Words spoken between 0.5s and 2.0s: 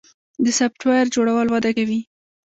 سافټویر جوړول وده کوي